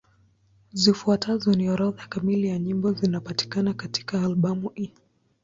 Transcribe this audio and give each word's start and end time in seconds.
Zifuatazo 0.73 1.53
ni 1.53 1.69
orodha 1.69 2.07
kamili 2.07 2.47
ya 2.47 2.59
nyimbo 2.59 2.91
zinapatikana 2.91 3.73
katika 3.73 4.21
albamu 4.23 4.69
hii. 4.75 4.93